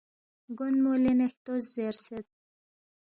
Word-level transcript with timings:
گونمو 0.57 0.93
لینے 1.03 1.25
ہلتوس 1.29 1.63
زیرسید 1.73 2.25